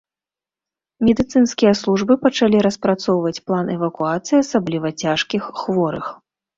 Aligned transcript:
Медыцынскія 1.09 1.73
службы 1.81 2.13
пачалі 2.25 2.57
распрацоўваюць 2.69 3.43
план 3.51 3.65
эвакуацыі 3.77 4.37
асабліва 4.43 4.97
цяжкіх 5.01 5.43
хворых. 5.65 6.05